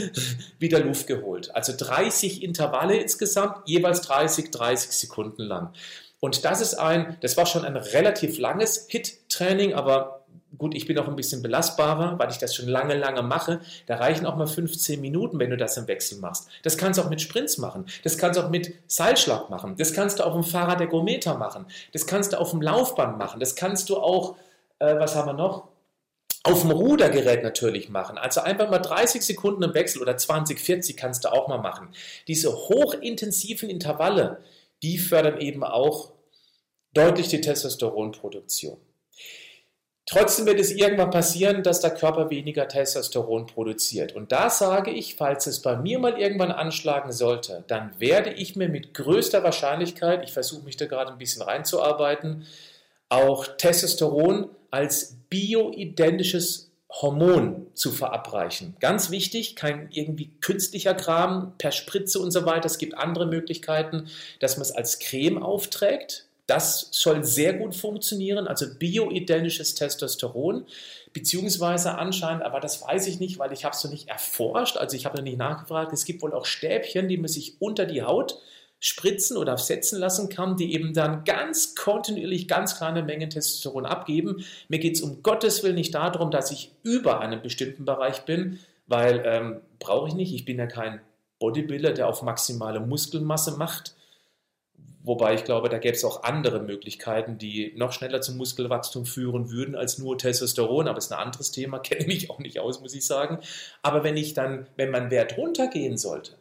[0.59, 1.55] wieder Luft geholt.
[1.55, 5.73] Also 30 Intervalle insgesamt, jeweils 30, 30 Sekunden lang.
[6.19, 10.14] Und das ist ein, das war schon ein relativ langes Hit-Training, aber
[10.59, 13.61] gut, ich bin auch ein bisschen belastbarer, weil ich das schon lange, lange mache.
[13.87, 16.49] Da reichen auch mal 15 Minuten, wenn du das im Wechsel machst.
[16.63, 17.87] Das kannst du auch mit Sprints machen.
[18.03, 19.77] Das kannst du auch mit Seilschlag machen.
[19.77, 21.67] Das kannst du auf dem Fahrradergometer machen.
[21.93, 23.41] Das kannst du auf dem Laufband machen.
[23.41, 24.37] Das kannst du auch,
[24.79, 25.69] äh, was haben wir noch?
[26.43, 28.19] Auf dem Rudergerät natürlich machen.
[28.19, 31.89] Also einfach mal 30 Sekunden im Wechsel oder 20, 40 kannst du auch mal machen.
[32.29, 34.39] Diese hochintensiven Intervalle,
[34.83, 36.13] die fördern eben auch
[36.93, 38.77] deutlich die Testosteronproduktion.
[40.07, 44.15] Trotzdem wird es irgendwann passieren, dass der Körper weniger Testosteron produziert.
[44.15, 48.55] Und da sage ich, falls es bei mir mal irgendwann anschlagen sollte, dann werde ich
[48.55, 52.47] mir mit größter Wahrscheinlichkeit, ich versuche mich da gerade ein bisschen reinzuarbeiten,
[53.09, 58.77] auch Testosteron als bioidentisches Hormon zu verabreichen.
[58.81, 62.67] Ganz wichtig, kein irgendwie künstlicher Kram per Spritze und so weiter.
[62.67, 66.27] Es gibt andere Möglichkeiten, dass man es als Creme aufträgt.
[66.47, 70.67] Das soll sehr gut funktionieren, also bioidentisches Testosteron,
[71.15, 74.95] beziehungsweise anscheinend, aber das weiß ich nicht, weil ich habe es noch nicht erforscht, also
[74.95, 78.03] ich habe noch nicht nachgefragt, es gibt wohl auch Stäbchen, die man sich unter die
[78.03, 78.39] Haut
[78.79, 84.45] spritzen oder setzen lassen kann, die eben dann ganz kontinuierlich ganz kleine Mengen Testosteron abgeben.
[84.69, 88.59] Mir geht es um Gottes Willen nicht darum, dass ich über einem bestimmten Bereich bin,
[88.87, 91.01] weil ähm, brauche ich nicht, ich bin ja kein
[91.39, 93.95] Bodybuilder, der auf maximale Muskelmasse macht
[95.05, 99.51] Wobei ich glaube, da gäbe es auch andere Möglichkeiten, die noch schneller zum Muskelwachstum führen
[99.51, 100.89] würden als nur Testosteron.
[100.89, 103.39] Aber es ist ein anderes Thema, kenne mich auch nicht aus, muss ich sagen.
[103.83, 106.39] Aber wenn ich dann, wenn mein Wert runtergehen sollte,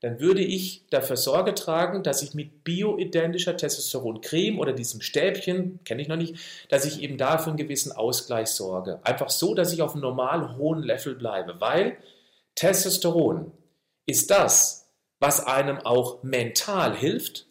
[0.00, 6.02] dann würde ich dafür Sorge tragen, dass ich mit bioidentischer Testosteroncreme oder diesem Stäbchen, kenne
[6.02, 6.36] ich noch nicht,
[6.68, 9.00] dass ich eben dafür einen gewissen Ausgleich sorge.
[9.02, 11.60] Einfach so, dass ich auf einem normal hohen Level bleibe.
[11.60, 11.96] Weil
[12.54, 13.50] Testosteron
[14.06, 17.48] ist das, was einem auch mental hilft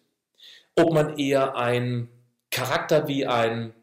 [0.76, 2.10] ob man eher einen
[2.52, 3.74] Charakter wie ein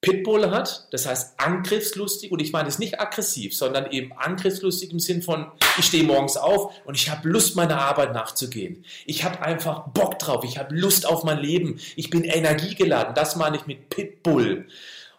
[0.00, 4.98] Pitbull hat, das heißt angriffslustig, und ich meine es nicht aggressiv, sondern eben angriffslustig im
[4.98, 8.84] Sinn von, ich stehe morgens auf und ich habe Lust, meiner Arbeit nachzugehen.
[9.04, 13.36] Ich habe einfach Bock drauf, ich habe Lust auf mein Leben, ich bin energiegeladen, das
[13.36, 14.68] meine ich mit Pitbull.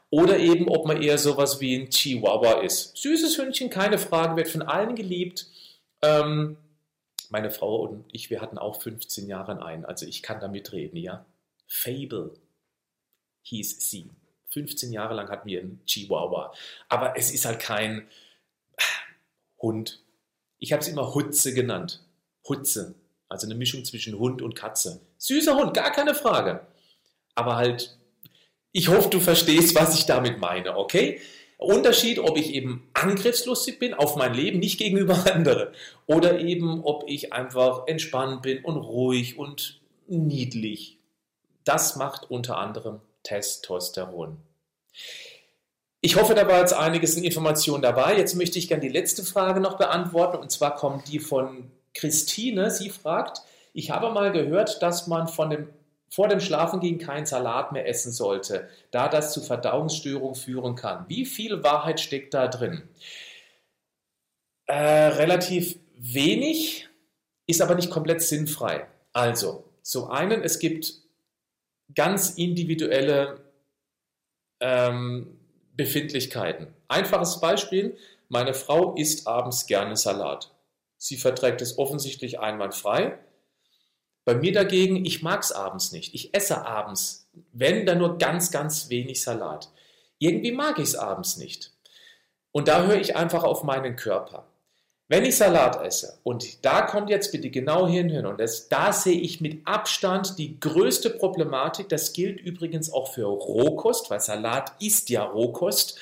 [0.10, 2.98] Oder eben, ob man eher sowas wie ein Chihuahua ist.
[2.98, 5.48] Süßes Hündchen, keine Frage, wird von allen geliebt.
[6.02, 6.58] Ähm,
[7.32, 10.98] meine Frau und ich, wir hatten auch 15 Jahre einen, also ich kann damit reden,
[10.98, 11.26] ja.
[11.68, 12.34] Fable
[13.44, 14.10] hieß sie.
[14.50, 16.54] 15 Jahre lang hatten wir einen Chihuahua.
[16.90, 18.08] Aber es ist halt kein
[19.62, 20.04] Hund.
[20.58, 22.04] Ich habe es immer Hutze genannt.
[22.48, 22.96] Hutze.
[23.30, 25.00] Also eine Mischung zwischen Hund und Katze.
[25.18, 26.68] Süßer Hund, gar keine Frage.
[27.34, 27.98] Aber halt,
[28.74, 31.22] ich hoffe, du verstehst, was ich damit meine, okay?
[31.62, 35.70] Unterschied, ob ich eben angriffslustig bin auf mein Leben, nicht gegenüber anderen,
[36.08, 40.98] oder eben, ob ich einfach entspannt bin und ruhig und niedlich.
[41.64, 44.38] Das macht unter anderem Testosteron.
[46.02, 48.18] Ich hoffe, da war jetzt einiges in Informationen dabei.
[48.18, 52.72] Jetzt möchte ich gerne die letzte Frage noch beantworten, und zwar kommt die von Christine.
[52.72, 53.44] Sie fragt,
[53.74, 55.70] ich habe mal gehört, dass man von dem
[56.14, 61.06] vor dem Schlafengehen keinen Salat mehr essen sollte, da das zu Verdauungsstörungen führen kann.
[61.08, 62.84] Wie viel Wahrheit steckt da drin?
[64.66, 66.90] Äh, relativ wenig,
[67.48, 68.88] ist aber nicht komplett sinnfrei.
[69.14, 70.94] Also, zum einen, es gibt
[71.96, 73.42] ganz individuelle
[74.60, 75.40] ähm,
[75.76, 76.74] Befindlichkeiten.
[76.88, 77.98] Einfaches Beispiel,
[78.28, 80.52] meine Frau isst abends gerne Salat.
[80.98, 83.18] Sie verträgt es offensichtlich einwandfrei.
[84.26, 86.14] Bei mir dagegen, ich mag es abends nicht.
[86.14, 89.70] Ich esse abends, wenn dann nur ganz, ganz wenig Salat.
[90.20, 91.72] Irgendwie mag ich es abends nicht.
[92.52, 94.46] Und da höre ich einfach auf meinen Körper.
[95.08, 99.20] Wenn ich Salat esse, und da kommt jetzt bitte genau hinhören, und das, da sehe
[99.20, 105.10] ich mit Abstand die größte Problematik, das gilt übrigens auch für Rohkost, weil Salat ist
[105.10, 106.00] ja Rohkost,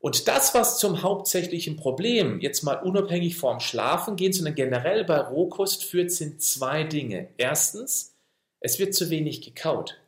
[0.00, 5.18] und das, was zum hauptsächlichen Problem, jetzt mal unabhängig vom Schlafen gehen, sondern generell bei
[5.18, 7.28] Rohkost führt, sind zwei Dinge.
[7.36, 8.14] Erstens,
[8.60, 10.00] es wird zu wenig gekaut.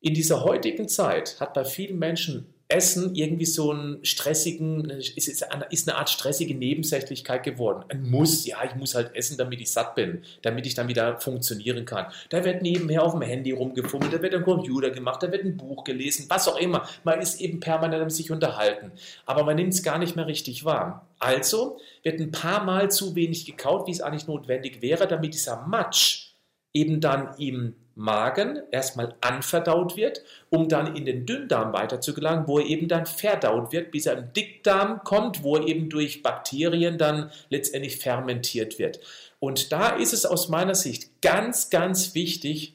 [0.00, 5.96] In dieser heutigen Zeit hat bei vielen Menschen Essen irgendwie so einen stressigen, ist, eine
[5.96, 7.84] Art stressige Nebensächlichkeit geworden.
[7.88, 11.18] Ein Muss, ja, ich muss halt essen, damit ich satt bin, damit ich dann wieder
[11.18, 12.12] funktionieren kann.
[12.28, 15.56] Da wird nebenher auf dem Handy rumgefummelt, da wird ein Computer gemacht, da wird ein
[15.56, 16.86] Buch gelesen, was auch immer.
[17.04, 18.92] Man ist eben permanent am sich unterhalten,
[19.24, 21.06] aber man nimmt es gar nicht mehr richtig wahr.
[21.18, 25.66] Also wird ein paar Mal zu wenig gekaut, wie es eigentlich notwendig wäre, damit dieser
[25.66, 26.32] Matsch
[26.74, 32.46] eben dann im Magen erstmal anverdaut wird, um dann in den Dünndarm weiter zu gelangen,
[32.46, 36.22] wo er eben dann verdaut wird, bis er im Dickdarm kommt, wo er eben durch
[36.22, 39.00] Bakterien dann letztendlich fermentiert wird.
[39.40, 42.74] Und da ist es aus meiner Sicht ganz, ganz wichtig,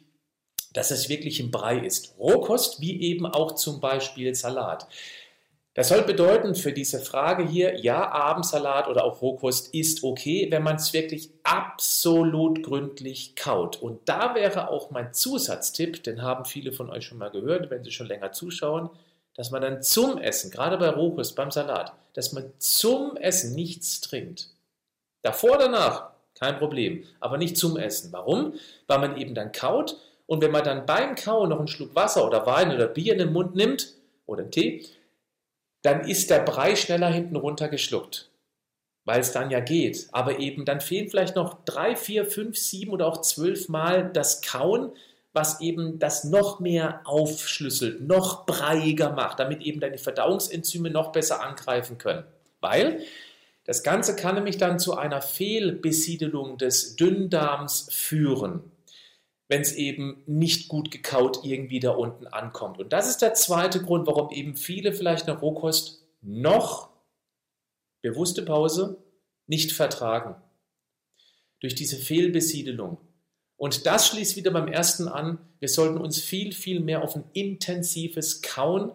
[0.73, 2.15] dass es wirklich im Brei ist.
[2.19, 4.87] Rohkost wie eben auch zum Beispiel Salat.
[5.75, 10.61] Das soll bedeuten für diese Frage hier, ja, Abendsalat oder auch Rohkost ist okay, wenn
[10.61, 13.81] man es wirklich absolut gründlich kaut.
[13.81, 17.83] Und da wäre auch mein Zusatztipp, den haben viele von euch schon mal gehört, wenn
[17.83, 18.91] sie schon länger zuschauen,
[19.35, 23.99] dass man dann zum Essen, gerade bei Rohkost, beim Salat, dass man zum Essen nichts
[23.99, 24.49] trinkt.
[25.23, 28.13] Davor, danach, kein Problem, aber nicht zum Essen.
[28.13, 28.53] Warum?
[28.85, 32.27] Weil man eben dann kaut und wenn man dann beim Kauen noch einen Schluck Wasser
[32.27, 33.93] oder Wein oder Bier in den Mund nimmt
[34.27, 34.85] oder einen Tee,
[35.83, 38.29] dann ist der Brei schneller hinten runter geschluckt,
[39.05, 40.07] weil es dann ja geht.
[40.11, 44.41] Aber eben dann fehlen vielleicht noch drei, vier, fünf, sieben oder auch zwölf Mal das
[44.41, 44.91] Kauen,
[45.33, 51.43] was eben das noch mehr aufschlüsselt, noch breiiger macht, damit eben die Verdauungsenzyme noch besser
[51.43, 52.23] angreifen können.
[52.61, 53.01] Weil
[53.65, 58.72] das Ganze kann nämlich dann zu einer Fehlbesiedelung des Dünndarms führen
[59.47, 62.79] wenn es eben nicht gut gekaut irgendwie da unten ankommt.
[62.79, 66.89] Und das ist der zweite Grund, warum eben viele vielleicht eine Rohkost noch
[68.01, 69.03] bewusste Pause
[69.47, 70.35] nicht vertragen.
[71.59, 72.97] Durch diese Fehlbesiedelung.
[73.55, 77.23] Und das schließt wieder beim ersten an, wir sollten uns viel, viel mehr auf ein
[77.33, 78.91] intensives Kauen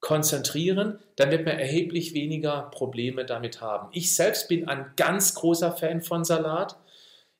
[0.00, 3.88] konzentrieren, dann wird man erheblich weniger Probleme damit haben.
[3.92, 6.76] Ich selbst bin ein ganz großer Fan von Salat.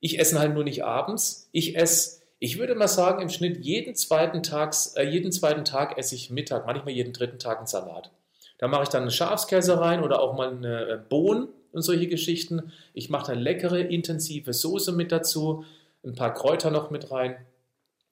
[0.01, 1.49] Ich esse halt nur nicht abends.
[1.53, 5.99] Ich esse ich würde mal sagen, im Schnitt jeden zweiten, Tags, äh, jeden zweiten Tag
[5.99, 8.11] esse ich Mittag, manchmal jeden dritten Tag einen Salat.
[8.57, 12.09] Da mache ich dann eine Schafskäse rein oder auch mal eine äh, Bohnen und solche
[12.09, 12.73] Geschichten.
[12.95, 15.67] Ich mache eine leckere, intensive Soße mit dazu,
[16.03, 17.37] ein paar Kräuter noch mit rein,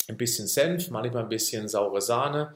[0.08, 2.54] ein bisschen Senf, manchmal ein bisschen saure Sahne.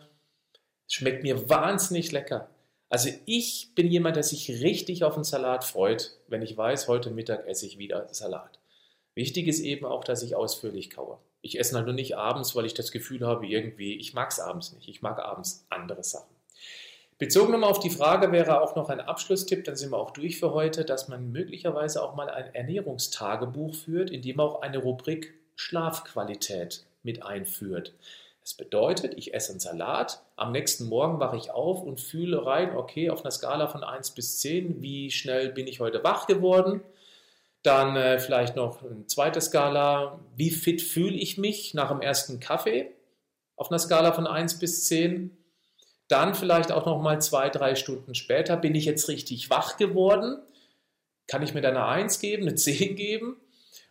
[0.88, 2.50] Schmeckt mir wahnsinnig lecker.
[2.90, 7.10] Also ich bin jemand, der sich richtig auf einen Salat freut, wenn ich weiß, heute
[7.10, 8.58] Mittag esse ich wieder Salat.
[9.14, 11.18] Wichtig ist eben auch, dass ich ausführlich kaue.
[11.42, 14.40] Ich esse halt nur nicht abends, weil ich das Gefühl habe, irgendwie, ich mag es
[14.40, 14.88] abends nicht.
[14.88, 16.32] Ich mag abends andere Sachen.
[17.18, 20.40] Bezogen nochmal auf die Frage wäre auch noch ein Abschlusstipp, dann sind wir auch durch
[20.40, 25.34] für heute, dass man möglicherweise auch mal ein Ernährungstagebuch führt, in dem auch eine Rubrik
[25.54, 27.92] Schlafqualität mit einführt.
[28.42, 32.74] Das bedeutet, ich esse einen Salat, am nächsten Morgen wache ich auf und fühle rein,
[32.76, 36.82] okay, auf einer Skala von 1 bis 10, wie schnell bin ich heute wach geworden?
[37.62, 42.40] Dann äh, vielleicht noch eine zweite Skala, wie fit fühle ich mich nach dem ersten
[42.40, 42.90] Kaffee
[43.56, 45.36] auf einer Skala von 1 bis 10.
[46.08, 50.38] Dann vielleicht auch noch mal zwei, drei Stunden später, bin ich jetzt richtig wach geworden?
[51.28, 53.36] Kann ich mir da eine 1 geben, eine 10 geben?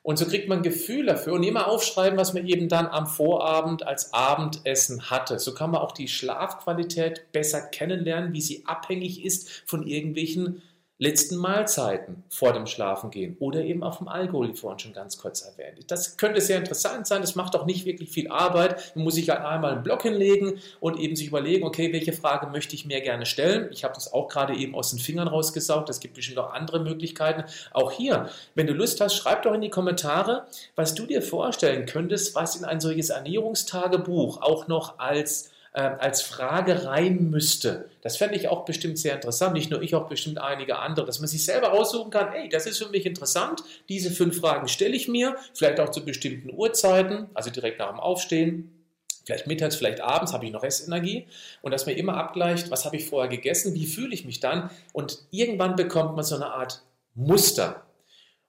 [0.04, 3.06] Und so kriegt man ein Gefühl dafür und immer aufschreiben, was man eben dann am
[3.06, 5.38] Vorabend als Abendessen hatte.
[5.38, 10.64] So kann man auch die Schlafqualität besser kennenlernen, wie sie abhängig ist von irgendwelchen
[11.02, 15.42] letzten Mahlzeiten vor dem Schlafengehen oder eben auf dem Alkohol, wie vorhin schon ganz kurz
[15.42, 15.80] erwähnt.
[15.88, 17.22] Das könnte sehr interessant sein.
[17.22, 18.96] Das macht auch nicht wirklich viel Arbeit.
[18.96, 22.46] Man muss sich halt einmal einen Block hinlegen und eben sich überlegen, okay, welche Frage
[22.52, 23.70] möchte ich mir gerne stellen.
[23.72, 25.90] Ich habe das auch gerade eben aus den Fingern rausgesaugt.
[25.90, 27.46] Es gibt bestimmt auch andere Möglichkeiten.
[27.72, 31.88] Auch hier, wenn du Lust hast, schreib doch in die Kommentare, was du dir vorstellen
[31.88, 37.90] könntest, was in ein solches Ernährungstagebuch auch noch als äh, als Frage rein müsste.
[38.02, 39.54] Das fände ich auch bestimmt sehr interessant.
[39.54, 42.66] Nicht nur ich, auch bestimmt einige andere, dass man sich selber raussuchen kann, ey, das
[42.66, 43.64] ist für mich interessant.
[43.90, 48.00] Diese fünf Fragen stelle ich mir, vielleicht auch zu bestimmten Uhrzeiten, also direkt nach dem
[48.00, 48.78] Aufstehen.
[49.24, 51.28] Vielleicht mittags, vielleicht abends habe ich noch Restenergie
[51.62, 54.72] und dass man immer abgleicht, was habe ich vorher gegessen, wie fühle ich mich dann
[54.94, 56.82] und irgendwann bekommt man so eine Art
[57.14, 57.86] Muster.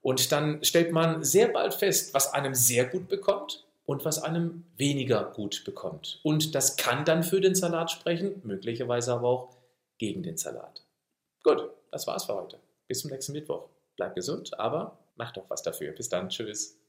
[0.00, 4.64] Und dann stellt man sehr bald fest, was einem sehr gut bekommt und was einem
[4.76, 6.20] weniger gut bekommt.
[6.22, 9.56] Und das kann dann für den Salat sprechen, möglicherweise aber auch
[9.98, 10.84] gegen den Salat.
[11.42, 12.58] Gut, das war's für heute.
[12.88, 13.68] Bis zum nächsten Mittwoch.
[13.96, 15.92] Bleibt gesund, aber macht doch was dafür.
[15.92, 16.28] Bis dann.
[16.28, 16.81] Tschüss.